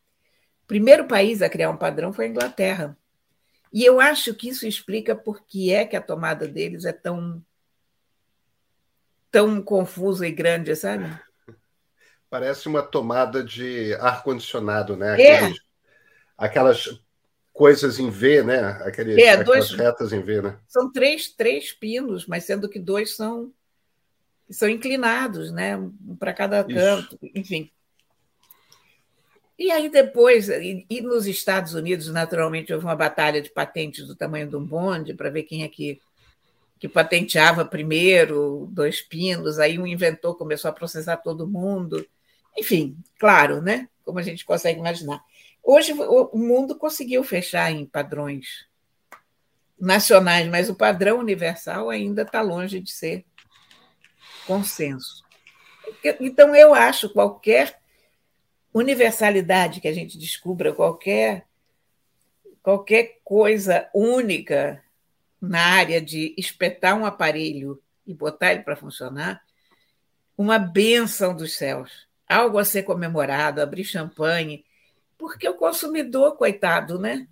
O 0.63 0.67
primeiro 0.67 1.07
país 1.07 1.41
a 1.41 1.49
criar 1.49 1.69
um 1.69 1.77
padrão 1.77 2.13
foi 2.13 2.25
a 2.25 2.29
Inglaterra. 2.29 2.97
E 3.71 3.83
eu 3.83 3.99
acho 3.99 4.33
que 4.35 4.49
isso 4.49 4.67
explica 4.67 5.15
por 5.15 5.43
que 5.45 5.73
é 5.73 5.85
que 5.85 5.95
a 5.95 6.01
tomada 6.01 6.47
deles 6.47 6.85
é 6.85 6.93
tão 6.93 7.43
tão 9.31 9.63
confusa 9.63 10.27
e 10.27 10.31
grande, 10.31 10.75
sabe? 10.75 11.05
Parece 12.29 12.67
uma 12.67 12.83
tomada 12.83 13.43
de 13.43 13.95
ar-condicionado, 13.95 14.95
né? 14.95 15.19
É. 15.19 15.37
Aqueles, 15.37 15.57
é. 15.57 15.61
Aquelas 16.37 17.02
coisas 17.53 17.99
em 17.99 18.09
V, 18.09 18.43
né? 18.43 18.59
Aqueles, 18.83 19.17
é, 19.17 19.41
dois, 19.41 19.71
retas 19.71 20.11
em 20.11 20.21
V, 20.21 20.41
né? 20.41 20.57
São 20.67 20.91
três, 20.91 21.29
três 21.29 21.71
pinos, 21.71 22.25
mas 22.25 22.43
sendo 22.43 22.67
que 22.67 22.79
dois 22.79 23.15
são, 23.15 23.53
são 24.49 24.67
inclinados, 24.67 25.51
né? 25.51 25.77
Um 25.77 26.15
para 26.19 26.33
cada 26.33 26.63
canto, 26.63 27.17
Isso. 27.21 27.31
enfim. 27.35 27.71
E 29.57 29.71
aí 29.71 29.87
depois, 29.87 30.49
e, 30.49 30.85
e, 30.89 30.99
nos 30.99 31.27
Estados 31.27 31.75
Unidos, 31.75 32.07
naturalmente, 32.07 32.73
houve 32.73 32.85
uma 32.85 32.95
batalha 32.95 33.39
de 33.39 33.51
patentes 33.51 34.07
do 34.07 34.15
tamanho 34.15 34.49
de 34.49 34.55
um 34.55 34.65
bonde 34.65 35.13
para 35.13 35.29
ver 35.29 35.43
quem 35.43 35.63
é 35.63 35.69
que 35.69 36.01
que 36.79 36.89
patenteava 36.89 37.63
primeiro 37.63 38.67
dois 38.69 39.01
pinos, 39.01 39.57
aí 39.57 39.79
um 39.79 39.87
inventor 39.87 40.35
começou 40.35 40.67
a 40.67 40.73
processar 40.73 41.15
todo 41.15 41.47
mundo. 41.47 42.05
Enfim, 42.57 42.97
claro, 43.17 43.61
né? 43.61 43.87
Como 44.03 44.19
a 44.19 44.21
gente 44.21 44.43
consegue 44.43 44.81
imaginar. 44.81 45.23
Hoje 45.63 45.93
o 45.93 46.37
mundo 46.37 46.75
conseguiu 46.77 47.23
fechar 47.23 47.71
em 47.71 47.85
padrões 47.85 48.67
nacionais, 49.79 50.47
mas 50.49 50.69
o 50.69 50.75
padrão 50.75 51.19
universal 51.19 51.89
ainda 51.89 52.23
está 52.23 52.41
longe 52.41 52.79
de 52.81 52.91
ser 52.91 53.25
consenso. 54.45 55.23
Então, 56.19 56.53
eu 56.53 56.73
acho 56.73 57.09
qualquer 57.09 57.79
universalidade 58.73 59.79
que 59.79 59.87
a 59.87 59.93
gente 59.93 60.17
descubra, 60.17 60.73
qualquer, 60.73 61.45
qualquer 62.61 63.19
coisa 63.23 63.89
única 63.93 64.83
na 65.39 65.61
área 65.61 66.01
de 66.01 66.33
espetar 66.37 66.97
um 66.97 67.05
aparelho 67.05 67.81
e 68.05 68.13
botar 68.13 68.53
ele 68.53 68.63
para 68.63 68.75
funcionar, 68.75 69.43
uma 70.37 70.57
benção 70.57 71.35
dos 71.35 71.55
céus, 71.55 72.07
algo 72.27 72.57
a 72.57 72.65
ser 72.65 72.83
comemorado, 72.83 73.61
abrir 73.61 73.83
champanhe, 73.83 74.65
porque 75.23 75.47
o 75.47 75.53
consumidor, 75.53 76.35
coitado, 76.35 76.99
né? 76.99 77.25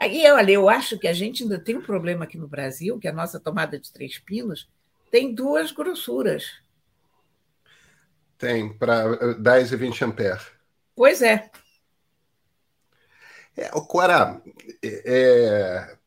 Aí, 0.00 0.24
olha, 0.30 0.50
eu 0.50 0.66
acho 0.66 0.98
que 0.98 1.06
a 1.06 1.12
gente 1.12 1.42
ainda 1.42 1.58
tem 1.58 1.76
um 1.76 1.82
problema 1.82 2.24
aqui 2.24 2.38
no 2.38 2.48
Brasil, 2.48 2.98
que 2.98 3.06
a 3.06 3.12
nossa 3.12 3.38
tomada 3.38 3.78
de 3.78 3.92
três 3.92 4.18
pinos 4.18 4.66
tem 5.10 5.34
duas 5.34 5.72
grossuras. 5.72 6.54
Tem, 8.38 8.72
para 8.78 9.34
10 9.34 9.72
e 9.72 9.76
20 9.76 10.04
amperes. 10.06 10.46
Pois 10.96 11.20
é. 11.20 11.50
é 13.58 13.70
o 13.74 13.82
Cora, 13.82 14.40
é, 14.82 15.98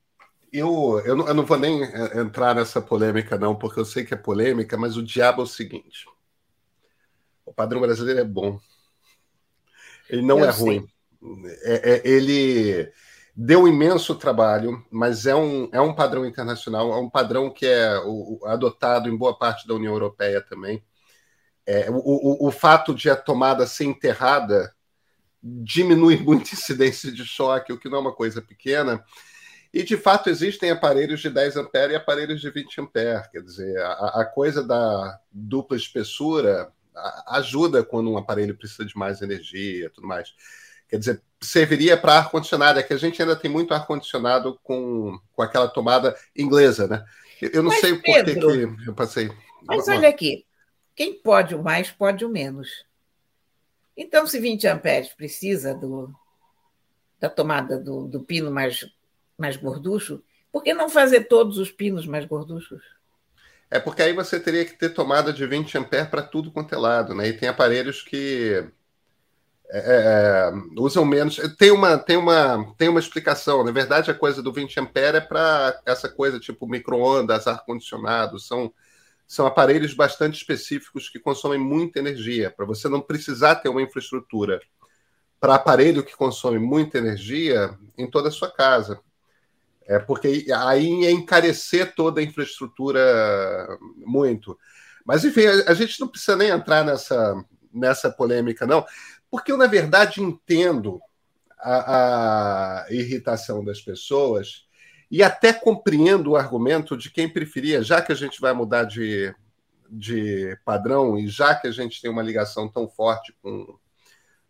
eu, 0.52 1.00
eu, 1.06 1.16
não, 1.16 1.28
eu 1.28 1.34
não 1.36 1.46
vou 1.46 1.60
nem 1.60 1.84
é, 1.84 2.20
entrar 2.20 2.56
nessa 2.56 2.82
polêmica, 2.82 3.38
não, 3.38 3.56
porque 3.56 3.80
eu 3.80 3.86
sei 3.86 4.04
que 4.04 4.16
é 4.16 4.18
polêmica, 4.18 4.76
mas 4.76 4.98
o 4.98 5.04
diabo 5.04 5.42
é 5.42 5.44
o 5.44 5.48
seguinte: 5.48 6.08
o 7.46 7.54
padrão 7.54 7.80
brasileiro 7.80 8.22
é 8.22 8.26
bom. 8.26 8.60
Ele 10.10 10.22
não 10.22 10.40
eu 10.40 10.46
é 10.46 10.52
sei. 10.52 10.64
ruim. 10.64 10.95
É, 11.64 11.94
é, 11.94 12.08
ele 12.08 12.92
deu 13.36 13.68
imenso 13.68 14.16
trabalho, 14.16 14.86
mas 14.90 15.26
é 15.26 15.36
um, 15.36 15.70
é 15.72 15.82
um 15.82 15.94
padrão 15.94 16.26
internacional, 16.26 16.94
é 16.94 16.98
um 16.98 17.10
padrão 17.10 17.52
que 17.52 17.66
é 17.66 17.98
o, 18.00 18.40
adotado 18.46 19.10
em 19.10 19.18
boa 19.18 19.38
parte 19.38 19.68
da 19.68 19.74
União 19.74 19.94
Europeia 19.94 20.42
também. 20.42 20.84
É, 21.66 21.90
o, 21.90 21.96
o, 21.96 22.48
o 22.48 22.52
fato 22.52 22.94
de 22.94 23.10
a 23.10 23.16
tomada 23.16 23.66
ser 23.66 23.86
enterrada 23.86 24.74
diminui 25.42 26.18
muito 26.24 26.50
a 26.52 26.54
incidência 26.54 27.12
de 27.12 27.26
choque, 27.26 27.74
o 27.74 27.80
que 27.80 27.90
não 27.90 27.98
é 27.98 28.02
uma 28.02 28.16
coisa 28.16 28.42
pequena. 28.42 29.04
E, 29.74 29.84
de 29.84 29.98
fato, 29.98 30.30
existem 30.30 30.72
aparelhos 30.72 31.20
de 31.20 31.30
10 31.30 31.58
amperes 31.58 31.94
e 31.94 31.96
aparelhos 31.98 32.40
de 32.40 32.50
20 32.50 32.80
amperes. 32.80 33.28
Quer 33.28 33.42
dizer, 33.42 33.78
a, 33.82 34.22
a 34.22 34.26
coisa 34.26 34.64
da 34.64 35.20
dupla 35.30 35.76
espessura 35.76 36.72
ajuda 37.28 37.84
quando 37.84 38.10
um 38.10 38.18
aparelho 38.18 38.56
precisa 38.56 38.86
de 38.86 38.98
mais 38.98 39.22
energia 39.22 39.90
tudo 39.90 40.08
mais. 40.08 40.34
Quer 40.88 41.00
dizer, 41.00 41.22
serviria 41.42 41.98
para 41.98 42.18
ar-condicionado. 42.18 42.80
É 42.80 42.84
que 42.84 42.94
a 42.94 42.98
gente 42.98 43.22
ainda 43.22 43.36
tem 43.36 43.50
muito 43.50 43.74
ar-condicionado 43.74 44.60
com, 44.64 45.20
com 45.34 45.42
aquela 45.42 45.68
tomada 45.68 46.16
inglesa, 46.36 46.88
né? 46.88 47.06
Eu 47.42 47.64
não 47.64 47.70
mas, 47.70 47.80
sei 47.80 47.92
o 47.92 48.02
porquê 48.02 48.36
que 48.36 48.90
eu 48.90 48.94
passei. 48.94 49.32
Mas 49.64 49.88
olha 49.88 50.08
aqui, 50.08 50.46
quem 50.96 51.14
pode 51.14 51.54
o 51.54 51.62
mais, 51.62 51.92
pode 51.92 52.24
o 52.24 52.30
menos. 52.30 52.86
Então, 53.98 54.26
se 54.26 54.40
20 54.40 54.68
amperes 54.68 55.10
precisa 55.10 55.74
do, 55.74 56.14
da 57.20 57.30
tomada 57.30 57.78
do, 57.78 58.08
do 58.08 58.22
pino 58.22 58.52
mais 58.52 58.86
mais 59.38 59.58
gorducho, 59.58 60.24
por 60.52 60.64
que 60.64 60.74
não 60.74 60.90
fazer 60.90 61.26
todos 61.26 61.58
os 61.58 61.72
pinos 61.72 62.08
mais 62.08 62.26
gorduchos? 62.26 62.82
É 63.70 63.80
porque 63.80 64.02
aí 64.02 64.14
você 64.14 64.40
teria 64.40 64.64
que 64.64 64.78
ter 64.78 64.90
tomada 64.90 65.34
de 65.34 65.46
20 65.46 65.78
amperes 65.78 66.08
para 66.08 66.22
tudo 66.22 66.52
quanto 66.52 66.74
é 66.74 66.78
lado, 66.78 67.14
né? 67.14 67.28
E 67.28 67.34
tem 67.34 67.50
aparelhos 67.50 68.02
que 68.02 68.66
é, 69.70 69.80
é, 69.80 70.54
usam 70.78 71.06
menos. 71.06 71.38
Tem 71.58 71.72
uma, 71.72 71.98
tem, 71.98 72.18
uma, 72.18 72.74
tem 72.78 72.90
uma 72.90 73.00
explicação. 73.00 73.64
Na 73.64 73.72
verdade, 73.72 74.12
a 74.12 74.14
coisa 74.14 74.42
do 74.42 74.54
20 74.54 74.80
amperes 74.80 75.22
é 75.22 75.26
para 75.26 75.80
essa 75.86 76.08
coisa 76.10 76.40
tipo 76.40 76.68
micro-ondas, 76.68 77.48
ar-condicionado. 77.48 78.40
São, 78.40 78.74
são 79.28 79.46
aparelhos 79.46 79.94
bastante 79.94 80.36
específicos 80.36 81.10
que 81.10 81.20
consomem 81.20 81.60
muita 81.60 82.00
energia, 82.00 82.52
para 82.52 82.66
você 82.66 82.88
não 82.88 83.02
precisar 83.02 83.56
ter 83.56 83.70
uma 83.70 83.82
infraestrutura 83.82 84.60
para 85.40 85.56
aparelho 85.56 86.04
que 86.04 86.16
consome 86.16 86.58
muita 86.58 86.98
energia 86.98 87.78
em 87.98 88.10
toda 88.10 88.30
a 88.30 88.32
sua 88.32 88.52
casa. 88.52 89.00
É 89.88 90.00
porque 90.00 90.48
aí 90.56 91.02
ia 91.02 91.12
encarecer 91.12 91.94
toda 91.96 92.20
a 92.20 92.24
infraestrutura 92.24 93.78
muito. 93.98 94.58
Mas, 95.06 95.24
enfim, 95.24 95.46
a, 95.46 95.72
a 95.72 95.74
gente 95.76 96.00
não 96.00 96.08
precisa 96.08 96.36
nem 96.36 96.50
entrar 96.50 96.84
nessa, 96.84 97.36
nessa 97.72 98.10
polêmica, 98.10 98.66
não, 98.66 98.86
porque 99.36 99.52
eu, 99.52 99.58
na 99.58 99.68
verdade, 99.68 100.22
entendo 100.22 101.02
a, 101.60 102.86
a 102.86 102.86
irritação 102.90 103.66
das 103.66 103.82
pessoas 103.82 104.66
e 105.12 105.22
até 105.22 105.52
compreendo 105.52 106.32
o 106.32 106.36
argumento 106.38 106.96
de 106.96 107.12
quem 107.12 107.28
preferia, 107.28 107.84
já 107.84 108.02
que 108.02 108.14
a 108.14 108.16
gente 108.16 108.40
vai 108.40 108.54
mudar 108.54 108.86
de, 108.86 109.36
de 109.90 110.58
padrão 110.64 111.20
e 111.20 111.28
já 111.28 111.54
que 111.54 111.68
a 111.68 111.72
gente 111.72 112.02
tem 112.02 112.10
uma 112.10 112.24
ligação 112.24 112.70
tão 112.70 112.88
forte 112.88 113.36
com, 113.42 113.78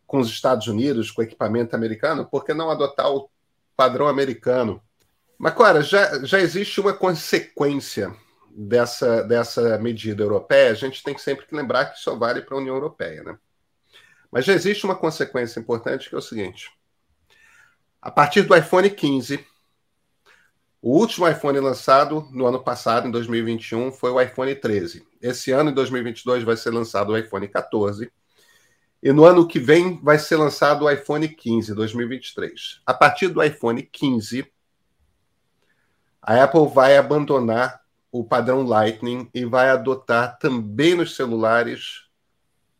com 0.06 0.20
os 0.20 0.28
Estados 0.28 0.68
Unidos, 0.68 1.10
com 1.10 1.20
o 1.20 1.24
equipamento 1.24 1.74
americano, 1.74 2.24
por 2.24 2.44
que 2.44 2.54
não 2.54 2.70
adotar 2.70 3.10
o 3.10 3.28
padrão 3.76 4.06
americano? 4.06 4.80
Mas, 5.36 5.54
Clara, 5.54 5.82
já, 5.82 6.24
já 6.24 6.38
existe 6.38 6.80
uma 6.80 6.92
consequência 6.92 8.14
dessa, 8.56 9.24
dessa 9.24 9.76
medida 9.78 10.22
europeia. 10.22 10.70
A 10.70 10.74
gente 10.74 11.02
tem 11.02 11.18
sempre 11.18 11.44
que 11.44 11.56
lembrar 11.56 11.86
que 11.86 11.98
só 11.98 12.14
vale 12.14 12.40
para 12.40 12.54
a 12.54 12.60
União 12.60 12.76
Europeia, 12.76 13.24
né? 13.24 13.36
Mas 14.36 14.44
já 14.44 14.52
existe 14.52 14.84
uma 14.84 14.94
consequência 14.94 15.58
importante 15.58 16.10
que 16.10 16.14
é 16.14 16.18
o 16.18 16.20
seguinte: 16.20 16.70
a 18.02 18.10
partir 18.10 18.42
do 18.42 18.54
iPhone 18.54 18.90
15, 18.90 19.42
O 20.82 20.90
último 20.98 21.26
iPhone 21.26 21.58
lançado 21.58 22.28
no 22.30 22.44
ano 22.44 22.62
passado, 22.62 23.08
em 23.08 23.10
2021, 23.10 23.90
foi 23.92 24.10
o 24.10 24.20
iPhone 24.20 24.54
13. 24.54 25.06
Esse 25.22 25.52
ano, 25.52 25.70
em 25.70 25.72
2022, 25.72 26.44
vai 26.44 26.54
ser 26.54 26.70
lançado 26.70 27.12
o 27.12 27.16
iPhone 27.16 27.48
14. 27.48 28.12
E 29.02 29.10
no 29.10 29.24
ano 29.24 29.48
que 29.48 29.58
vem 29.58 29.98
vai 30.02 30.18
ser 30.18 30.36
lançado 30.36 30.84
o 30.84 30.90
iPhone 30.90 31.26
15, 31.26 31.74
2023. 31.74 32.82
A 32.84 32.92
partir 32.92 33.28
do 33.28 33.42
iPhone 33.42 33.82
15, 33.82 34.46
a 36.20 36.44
Apple 36.44 36.68
vai 36.68 36.98
abandonar 36.98 37.80
o 38.12 38.22
padrão 38.22 38.62
Lightning 38.62 39.30
e 39.32 39.46
vai 39.46 39.70
adotar 39.70 40.38
também 40.38 40.94
nos 40.94 41.16
celulares 41.16 42.05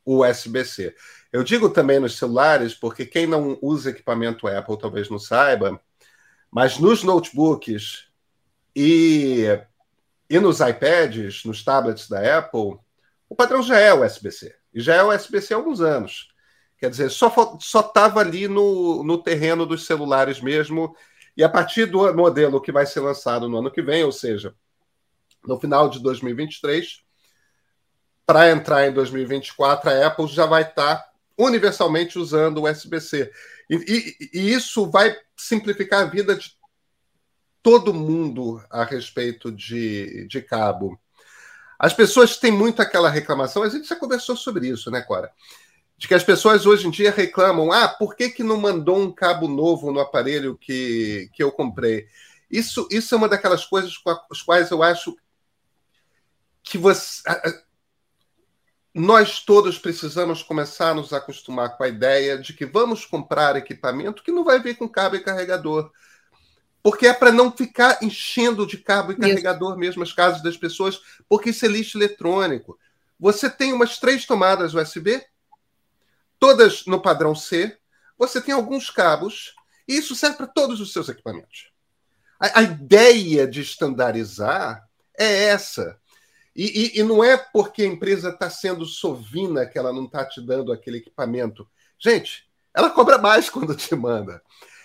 USB-C. 0.07 0.95
Eu 1.33 1.43
digo 1.43 1.69
também 1.69 1.99
nos 1.99 2.17
celulares 2.17 2.75
porque 2.75 3.05
quem 3.05 3.27
não 3.27 3.59
usa 3.61 3.91
equipamento 3.91 4.47
Apple 4.47 4.79
talvez 4.79 5.11
não 5.11 5.19
saiba, 5.19 5.81
mas 6.51 6.79
nos 6.79 7.03
notebooks 7.03 8.07
e, 8.75 9.45
e 10.31 10.39
nos 10.39 10.61
iPads, 10.61 11.45
nos 11.45 11.65
tablets 11.65 12.09
da 12.09 12.39
Apple, 12.39 12.79
o 13.29 13.35
padrão 13.35 13.63
já 13.63 13.79
é 13.79 13.93
USB-C. 13.93 14.55
E 14.73 14.81
já 14.81 14.95
é 14.95 15.03
USB-C 15.03 15.53
há 15.53 15.57
alguns 15.57 15.81
anos. 15.81 16.29
Quer 16.79 16.91
dizer, 16.91 17.11
só 17.11 17.33
estava 17.59 18.21
ali 18.21 18.47
no, 18.47 19.03
no 19.03 19.23
terreno 19.23 19.65
dos 19.65 19.87
celulares 19.87 20.41
mesmo. 20.41 20.95
E 21.37 21.43
a 21.43 21.49
partir 21.49 21.87
do 21.87 22.15
modelo 22.15 22.61
que 22.61 22.71
vai 22.71 22.87
ser 22.87 23.01
lançado 23.01 23.49
no 23.49 23.59
ano 23.59 23.71
que 23.71 23.83
vem, 23.83 24.05
ou 24.05 24.13
seja, 24.13 24.55
no 25.47 25.59
final 25.59 25.89
de 25.89 26.01
2023, 26.01 27.03
para 28.27 28.51
entrar 28.51 28.89
em 28.89 28.93
2024, 28.93 29.89
a 29.89 30.07
Apple 30.09 30.27
já 30.27 30.45
vai 30.45 30.63
estar 30.63 30.97
tá 30.97 31.11
universalmente 31.39 32.19
usando 32.19 32.59
o 32.59 32.69
USB-C. 32.69 33.31
E, 33.71 33.75
e, 33.77 34.31
e, 34.33 34.53
isso 34.53 34.91
vai 34.91 35.17
simplificar 35.37 36.03
a 36.03 36.11
vida 36.11 36.35
de 36.35 36.57
todo 37.63 37.95
mundo 37.95 38.63
a 38.71 38.85
respeito 38.85 39.53
de, 39.53 40.27
de 40.27 40.43
cabo. 40.43 40.99
As 41.79 41.93
pessoas 41.93 42.37
têm 42.37 42.51
muito 42.51 42.81
aquela 42.81 43.11
reclamação, 43.11 43.63
a 43.63 43.69
gente 43.69 43.89
já 43.89 43.97
conversou 43.97 44.37
sobre 44.37 44.69
isso, 44.69 44.91
né, 44.91 45.03
Cora? 45.03 45.31
De 45.99 46.09
que 46.09 46.15
as 46.15 46.25
pessoas 46.25 46.67
hoje 46.67 46.87
em 46.87 46.91
dia 46.91 47.11
reclamam: 47.11 47.73
ah, 47.73 47.89
por 47.89 48.17
que, 48.17 48.29
que 48.29 48.43
não 48.43 48.61
mandou 48.61 48.99
um 48.99 49.13
cabo 49.13 49.49
novo 49.49 49.93
no 49.93 50.01
aparelho 50.01 50.57
que, 50.57 51.31
que 51.33 51.43
eu 51.43 51.53
comprei? 51.53 52.07
Isso, 52.51 52.87
isso 52.91 53.15
é 53.15 53.19
uma 53.19 53.29
daquelas 53.29 53.65
coisas 53.65 53.97
com 53.97 54.11
as 54.11 54.43
quais 54.43 54.71
eu 54.71 54.83
acho 54.83 55.17
que 56.63 56.79
você 56.79 57.23
nós 58.97 59.41
todos 59.41 59.79
precisamos 59.79 60.43
começar 60.43 60.93
a 60.93 60.95
nos 60.95 61.13
acostumar 61.13 61.77
com 61.77 61.85
a 61.85 61.89
ideia 61.89 62.39
de 62.39 62.55
que 62.55 62.65
vamos 62.65 63.05
comprar 63.05 63.55
equipamento 63.55 64.23
que 64.23 64.33
não 64.33 64.43
vai 64.43 64.59
vir 64.59 64.75
com 64.75 64.89
cabo 64.89 65.17
e 65.17 65.21
carregador. 65.21 65.93
Porque 66.83 67.07
é 67.07 67.13
para 67.13 67.31
não 67.31 67.53
ficar 67.53 67.99
enchendo 68.03 68.67
de 68.67 68.79
cabo 68.79 69.13
e 69.13 69.13
isso. 69.13 69.21
carregador 69.21 69.77
mesmo 69.77 70.03
as 70.03 70.15
casas 70.15 70.43
das 70.43 70.57
pessoas, 70.57 70.99
porque 71.29 71.51
isso 71.51 71.67
é 71.67 71.69
lixo 71.69 71.99
eletrônico. 71.99 72.79
Você 73.21 73.51
tem 73.51 73.71
umas 73.71 73.99
três 73.99 74.25
tomadas 74.25 74.73
USB, 74.73 75.23
todas 76.39 76.87
no 76.87 76.99
padrão 76.99 77.35
C, 77.35 77.77
você 78.17 78.41
tem 78.41 78.55
alguns 78.55 78.89
cabos, 78.89 79.55
e 79.87 79.99
isso 79.99 80.17
serve 80.17 80.39
para 80.39 80.47
todos 80.47 80.81
os 80.81 80.95
seus 80.95 81.11
equipamentos. 81.11 81.71
A, 82.41 82.61
a 82.61 82.63
ideia 82.63 83.47
de 83.47 83.61
estandarizar 83.61 84.89
é 85.19 85.49
essa 85.49 85.99
e, 86.57 86.97
e, 86.97 87.01
e 87.01 87.03
não 87.03 87.23
é 87.23 87.37
porque 87.37 87.83
a 87.83 87.87
empresa 87.87 88.31
está 88.31 88.49
sendo 88.49 88.87
sovina 88.87 89.67
que 89.67 89.79
ela 89.79 89.93
não 89.93 90.07
está 90.07 90.25
te 90.25 90.41
dando 90.41 90.73
aquele 90.73 90.97
equipamento. 90.97 91.69
Gente, 91.99 92.47
ela 92.75 92.89
cobra 92.89 93.19
mais 93.19 93.49
quando 93.51 93.77
te 93.77 93.95
manda. 93.95 94.43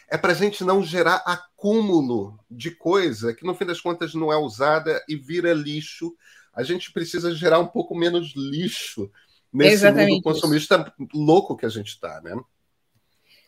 É 0.10 0.18
para 0.18 0.34
a 0.34 0.36
gente 0.36 0.66
não 0.66 0.84
gerar 0.84 1.24
acúmulo 1.25 2.38
de 2.50 2.72
coisa 2.72 3.34
que, 3.34 3.46
no 3.46 3.56
fim 3.56 3.66
das 3.66 3.80
contas, 3.80 4.13
não 4.13 4.34
é 4.34 4.38
usada 4.38 5.01
e 5.08 5.16
vira 5.16 5.54
lixo. 5.54 6.13
A 6.54 6.62
gente 6.62 6.92
precisa 6.92 7.34
gerar 7.34 7.60
um 7.60 7.68
pouco 7.68 7.96
menos 7.96 8.34
lixo 8.36 9.10
nesse 9.54 9.75
Exatamente 9.75 10.12
mundo 10.12 10.24
consumista 10.24 10.94
isso. 11.00 11.08
louco 11.13 11.56
que 11.56 11.66
a 11.66 11.70
gente 11.70 11.88
está, 11.88 12.20
né? 12.20 12.36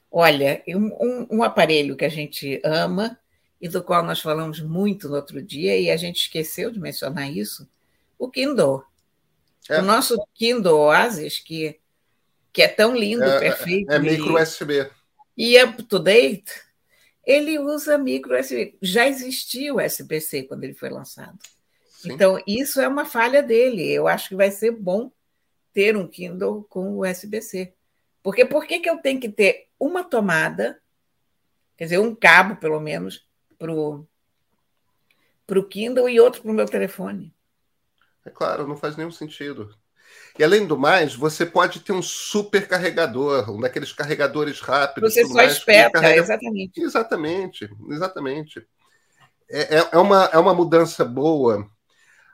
Olha, 0.10 0.64
um, 0.70 1.28
um, 1.38 1.44
aparelho 1.44 1.98
que 1.98 2.06
a 2.06 2.10
gente 2.10 2.62
ama 2.64 3.20
e 3.60 3.68
do 3.68 3.84
qual 3.84 4.04
nós 4.04 4.22
falamos 4.22 4.62
muito 4.62 5.10
no 5.10 5.16
outro 5.16 5.42
dia, 5.42 5.78
e 5.78 5.90
a 5.90 5.98
gente 5.98 6.22
esqueceu 6.22 6.70
de 6.72 6.80
mencionar 6.80 7.32
isso, 7.32 7.68
o 8.24 8.30
Kindle. 8.30 8.84
É. 9.70 9.80
O 9.80 9.82
nosso 9.82 10.18
Kindle 10.34 10.78
Oasis, 10.78 11.40
que, 11.40 11.80
que 12.52 12.62
é 12.62 12.68
tão 12.68 12.96
lindo, 12.96 13.24
é, 13.24 13.40
perfeito. 13.40 13.92
É, 13.92 13.96
é 13.96 14.00
micro 14.00 14.42
USB. 14.42 14.90
E 15.36 15.62
up 15.64 15.82
to 15.84 16.00
date, 16.00 16.52
ele 17.26 17.60
usa 17.60 17.98
micro 17.98 18.40
USB. 18.40 18.78
Já 18.82 19.08
existia 19.08 19.74
o 19.74 19.84
USB-C 19.84 20.44
quando 20.44 20.64
ele 20.64 20.74
foi 20.74 20.90
lançado. 20.90 21.38
Sim. 21.86 22.14
Então, 22.14 22.42
isso 22.46 22.82
é 22.82 22.88
uma 22.88 23.06
falha 23.06 23.42
dele. 23.42 23.90
Eu 23.90 24.08
acho 24.08 24.30
que 24.30 24.36
vai 24.36 24.52
ser 24.52 24.72
bom 24.72 25.12
ter 25.74 25.98
um 25.98 26.08
Kindle 26.08 26.66
com 26.70 27.00
USB-C. 27.00 27.74
Porque 28.22 28.46
por 28.46 28.66
que, 28.66 28.80
que 28.80 28.90
eu 28.90 28.98
tenho 28.98 29.20
que 29.20 29.30
ter 29.30 29.68
uma 29.80 30.04
tomada, 30.04 30.80
quer 31.76 31.86
dizer, 31.86 32.00
um 32.00 32.14
cabo, 32.14 32.58
pelo 32.58 32.80
menos, 32.80 33.26
para 33.58 33.72
o 33.74 34.08
Kindle 35.70 36.08
e 36.10 36.20
outro 36.20 36.42
para 36.42 36.52
o 36.52 36.54
meu 36.54 36.66
telefone? 36.66 37.34
É 38.26 38.30
claro, 38.30 38.68
não 38.68 38.78
faz 38.78 38.96
nenhum 38.96 39.12
sentido. 39.12 39.70
E 40.38 40.44
além 40.44 40.66
do 40.66 40.78
mais, 40.78 41.14
você 41.16 41.46
pode 41.46 41.80
ter 41.82 41.92
um 41.92 42.02
super 42.02 42.68
carregador, 42.68 43.50
um 43.52 43.60
daqueles 43.60 43.92
carregadores 43.92 44.60
rápidos. 44.60 45.14
Você 45.14 45.26
só 45.26 45.34
mais, 45.34 45.54
espeta, 45.54 45.92
carrega... 45.92 46.22
exatamente. 46.22 46.82
Exatamente, 46.82 47.70
exatamente. 47.90 48.68
É, 49.50 49.78
é, 49.78 49.90
é, 49.92 49.98
uma, 49.98 50.26
é 50.26 50.38
uma 50.38 50.54
mudança 50.54 51.06
boa. 51.06 51.68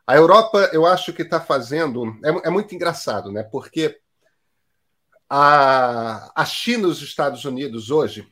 A 0.07 0.15
Europa, 0.15 0.69
eu 0.73 0.85
acho 0.85 1.13
que 1.13 1.23
está 1.23 1.39
fazendo. 1.39 2.17
É, 2.23 2.47
é 2.47 2.49
muito 2.49 2.73
engraçado, 2.73 3.31
né? 3.31 3.43
Porque 3.43 3.99
a, 5.29 6.31
a 6.35 6.45
China 6.45 6.87
e 6.87 6.91
os 6.91 7.01
Estados 7.01 7.43
Unidos 7.45 7.91
hoje 7.91 8.27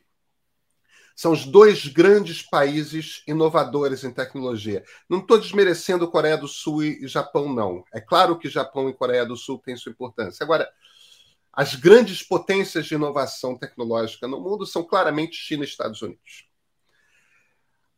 são 1.17 1.31
os 1.31 1.45
dois 1.45 1.87
grandes 1.87 2.43
países 2.43 3.23
inovadores 3.27 4.03
em 4.03 4.13
tecnologia. 4.13 4.83
Não 5.09 5.17
estou 5.17 5.39
desmerecendo 5.39 6.07
Coreia 6.07 6.37
do 6.37 6.47
Sul 6.47 6.83
e 6.83 7.07
Japão, 7.07 7.51
não. 7.51 7.83
É 7.91 7.99
claro 7.99 8.37
que 8.37 8.47
Japão 8.47 8.87
e 8.87 8.93
Coreia 8.93 9.25
do 9.25 9.35
Sul 9.35 9.57
têm 9.57 9.75
sua 9.75 9.91
importância. 9.91 10.43
Agora, 10.43 10.69
as 11.51 11.73
grandes 11.73 12.21
potências 12.21 12.85
de 12.85 12.93
inovação 12.93 13.57
tecnológica 13.57 14.27
no 14.27 14.39
mundo 14.39 14.63
são 14.63 14.83
claramente 14.83 15.37
China 15.37 15.63
e 15.63 15.67
Estados 15.67 16.03
Unidos. 16.03 16.47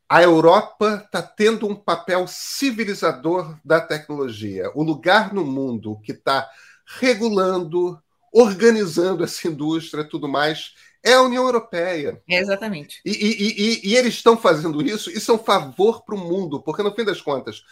A 0.08 0.24
Europa 0.24 1.04
está 1.04 1.22
tendo 1.22 1.68
um 1.68 1.76
papel 1.76 2.26
civilizador 2.26 3.60
da 3.66 3.82
tecnologia. 3.82 4.72
O 4.74 4.82
lugar 4.82 5.34
no 5.34 5.44
mundo 5.44 6.00
que 6.06 6.14
está 6.14 6.50
regulando, 6.86 8.02
organizando 8.32 9.26
essa 9.26 9.46
indústria 9.50 10.08
tudo 10.08 10.26
mais 10.26 10.74
é 11.04 11.14
a 11.14 11.22
União 11.22 11.46
Europeia. 11.46 12.22
exatamente. 12.40 13.02
E, 13.06 13.12
e, 13.12 13.88
e, 13.88 13.90
e, 13.90 13.96
eles 13.96 14.16
estão 14.16 14.38
fazendo 14.38 14.82
isso, 14.82 15.10
isso 15.10 15.32
é 15.32 15.36
um 15.36 15.40
favor 15.40 16.04
para 16.04 16.16
o 16.16 16.18
mundo, 16.18 16.62
porque 16.62 16.84
no 16.84 16.94
fim 16.94 17.06
das 17.06 17.22
contas, 17.22 17.64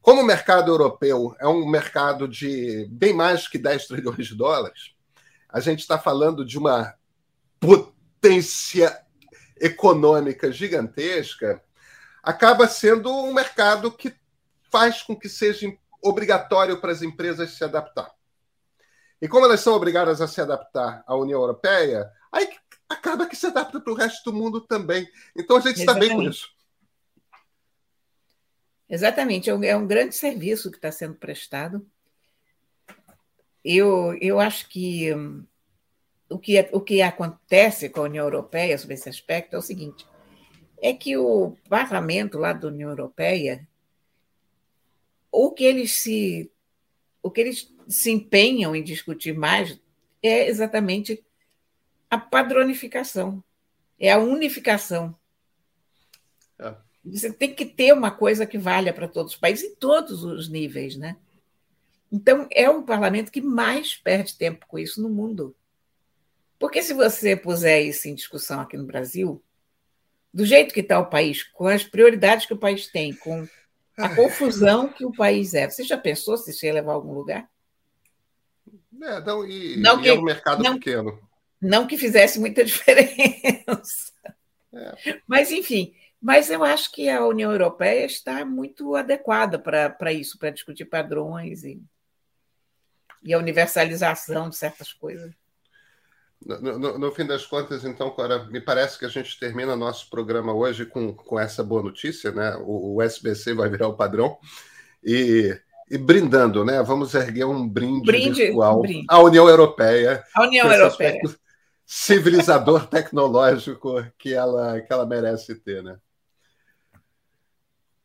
como 0.00 0.22
o 0.22 0.24
mercado 0.24 0.70
europeu 0.70 1.34
é 1.38 1.46
um 1.46 1.68
mercado 1.68 2.26
de 2.26 2.86
bem 2.90 3.12
mais 3.12 3.46
que 3.46 3.58
10 3.58 3.86
trilhões 3.86 4.26
de 4.26 4.34
dólares, 4.34 4.94
a 5.48 5.60
gente 5.60 5.80
está 5.80 5.98
falando 5.98 6.44
de 6.44 6.58
uma 6.58 6.94
potência 7.58 8.98
econômica 9.60 10.50
gigantesca, 10.50 11.62
acaba 12.22 12.66
sendo 12.66 13.12
um 13.12 13.34
mercado 13.34 13.92
que 13.92 14.14
faz 14.70 15.02
com 15.02 15.14
que 15.14 15.28
seja 15.28 15.70
obrigatório 16.02 16.80
para 16.80 16.92
as 16.92 17.02
empresas 17.02 17.50
se 17.50 17.62
adaptar. 17.62 18.10
E 19.20 19.28
como 19.28 19.44
elas 19.44 19.60
são 19.60 19.74
obrigadas 19.74 20.20
a 20.22 20.28
se 20.28 20.40
adaptar 20.40 21.04
à 21.06 21.14
União 21.14 21.40
Europeia, 21.40 22.10
aí 22.32 22.48
acaba 22.90 23.26
que 23.26 23.36
se 23.36 23.46
adapta 23.46 23.80
para 23.80 23.92
o 23.92 23.96
resto 23.96 24.30
do 24.30 24.36
mundo 24.36 24.60
também. 24.60 25.08
Então 25.36 25.56
a 25.56 25.60
gente 25.60 25.78
está 25.78 25.94
bem 25.94 26.10
com 26.10 26.22
isso. 26.22 26.50
Exatamente, 28.88 29.48
é 29.48 29.54
um, 29.54 29.62
é 29.62 29.76
um 29.76 29.86
grande 29.86 30.16
serviço 30.16 30.68
que 30.68 30.76
está 30.76 30.90
sendo 30.90 31.14
prestado. 31.14 31.86
Eu, 33.64 34.18
eu 34.20 34.40
acho 34.40 34.68
que 34.68 35.14
hum, 35.14 35.46
o 36.28 36.38
que, 36.38 36.58
é, 36.58 36.68
o 36.72 36.80
que 36.80 37.00
acontece 37.00 37.88
com 37.88 38.00
a 38.00 38.04
União 38.04 38.24
Europeia 38.24 38.76
sobre 38.76 38.94
esse 38.94 39.08
aspecto 39.08 39.54
é 39.54 39.58
o 39.58 39.62
seguinte: 39.62 40.04
é 40.82 40.92
que 40.92 41.16
o 41.16 41.56
parlamento 41.68 42.36
lá 42.36 42.52
da 42.52 42.66
União 42.66 42.90
Europeia, 42.90 43.68
o 45.30 45.52
que 45.52 45.62
eles 45.62 46.02
se, 46.02 46.50
o 47.22 47.30
que 47.30 47.40
eles 47.40 47.72
se 47.86 48.10
empenham 48.10 48.74
em 48.74 48.82
discutir 48.82 49.36
mais 49.36 49.78
é 50.20 50.48
exatamente 50.48 51.24
a 52.10 52.18
padronificação, 52.18 53.42
é 53.98 54.10
a 54.10 54.18
unificação. 54.18 55.16
É. 56.58 56.74
Você 57.04 57.32
tem 57.32 57.54
que 57.54 57.64
ter 57.64 57.94
uma 57.94 58.10
coisa 58.10 58.44
que 58.44 58.58
valha 58.58 58.92
para 58.92 59.08
todos 59.08 59.34
os 59.34 59.38
países, 59.38 59.64
em 59.64 59.74
todos 59.76 60.24
os 60.24 60.48
níveis, 60.48 60.96
né? 60.96 61.16
Então, 62.12 62.46
é 62.50 62.68
o 62.68 62.82
parlamento 62.82 63.30
que 63.30 63.40
mais 63.40 63.94
perde 63.94 64.36
tempo 64.36 64.66
com 64.66 64.78
isso 64.78 65.00
no 65.00 65.08
mundo. 65.08 65.54
Porque 66.58 66.82
se 66.82 66.92
você 66.92 67.36
puser 67.36 67.86
isso 67.86 68.08
em 68.08 68.14
discussão 68.14 68.60
aqui 68.60 68.76
no 68.76 68.84
Brasil, 68.84 69.42
do 70.34 70.44
jeito 70.44 70.74
que 70.74 70.80
está 70.80 70.98
o 70.98 71.08
país, 71.08 71.42
com 71.44 71.66
as 71.66 71.84
prioridades 71.84 72.46
que 72.46 72.52
o 72.52 72.58
país 72.58 72.88
tem, 72.88 73.14
com 73.14 73.48
a 73.96 74.14
confusão 74.14 74.88
que 74.88 75.04
o 75.04 75.12
país 75.12 75.54
é. 75.54 75.70
Você 75.70 75.84
já 75.84 75.96
pensou 75.96 76.36
se 76.36 76.50
isso 76.50 76.66
ia 76.66 76.74
levar 76.74 76.92
a 76.92 76.94
algum 76.96 77.14
lugar? 77.14 77.48
É, 79.02 79.20
não, 79.20 79.46
e, 79.46 79.76
não 79.78 80.02
que, 80.02 80.08
é 80.08 80.12
um 80.12 80.22
mercado 80.22 80.62
não, 80.62 80.74
pequeno. 80.74 81.18
Não 81.60 81.86
que 81.86 81.98
fizesse 81.98 82.38
muita 82.38 82.62
diferença. 82.64 84.12
É. 84.72 85.20
Mas, 85.26 85.50
enfim, 85.50 85.94
mas 86.20 86.50
eu 86.50 86.62
acho 86.62 86.92
que 86.92 87.08
a 87.08 87.26
União 87.26 87.50
Europeia 87.50 88.04
está 88.04 88.44
muito 88.44 88.94
adequada 88.94 89.58
para 89.58 90.12
isso, 90.12 90.38
para 90.38 90.50
discutir 90.50 90.84
padrões 90.84 91.64
e, 91.64 91.82
e 93.22 93.32
a 93.32 93.38
universalização 93.38 94.48
de 94.48 94.56
certas 94.56 94.92
coisas. 94.92 95.32
No, 96.44 96.78
no, 96.78 96.98
no, 96.98 97.12
fim 97.12 97.26
das 97.26 97.44
contas, 97.44 97.84
então, 97.84 98.08
Cora, 98.10 98.44
me 98.44 98.60
parece 98.60 98.98
que 98.98 99.04
a 99.04 99.10
gente 99.10 99.38
termina 99.38 99.76
nosso 99.76 100.08
programa 100.08 100.54
hoje 100.54 100.86
com, 100.86 101.12
com 101.12 101.38
essa 101.38 101.62
boa 101.62 101.82
notícia, 101.82 102.32
né? 102.32 102.56
O, 102.64 102.94
o 102.94 103.02
SBC 103.02 103.52
vai 103.52 103.68
virar 103.68 103.88
o 103.88 103.96
padrão 103.96 104.38
e, 105.04 105.54
e 105.90 105.98
brindando, 105.98 106.64
né? 106.64 106.82
Vamos 106.82 107.14
erguer 107.14 107.44
um 107.44 107.68
brinde, 107.68 108.06
brinde 108.06 108.42
virtual 108.42 108.78
um 108.78 108.82
brinde. 108.82 109.06
à 109.10 109.18
União 109.18 109.46
Europeia. 109.46 110.24
A 110.34 110.42
União 110.42 110.72
Europeia. 110.72 111.20
Civilizador 111.92 112.86
tecnológico 112.86 114.00
que 114.16 114.32
ela, 114.32 114.80
que 114.80 114.92
ela 114.92 115.04
merece 115.04 115.56
ter, 115.56 115.82
né? 115.82 115.98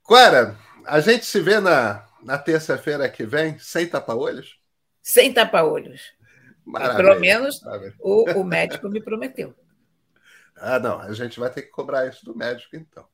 Cora, 0.01 0.57
a 0.87 0.99
gente 0.99 1.23
se 1.23 1.39
vê 1.39 1.59
na, 1.59 2.03
na 2.23 2.35
terça-feira 2.35 3.07
que 3.07 3.23
vem, 3.27 3.59
sem 3.59 3.87
tapa-olhos? 3.87 4.59
Sem 5.03 5.31
tapa-olhos. 5.31 6.01
Pelo 6.97 7.19
menos 7.19 7.61
o, 7.99 8.39
o 8.39 8.43
médico 8.43 8.89
me 8.89 8.99
prometeu. 8.99 9.53
Ah, 10.57 10.79
não. 10.79 11.01
A 11.01 11.11
gente 11.11 11.37
vai 11.37 11.49
ter 11.49 11.63
que 11.63 11.67
cobrar 11.67 12.07
isso 12.07 12.23
do 12.23 12.33
médico, 12.33 12.77
então. 12.77 13.05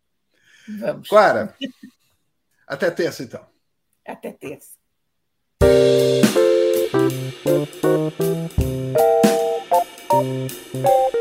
Vamos. 0.79 1.10
Clara, 1.10 1.55
até 2.67 2.91
terça, 2.91 3.23
então. 3.23 3.43
Até 4.05 4.31
terça. 4.31 4.77
Música 10.73 11.20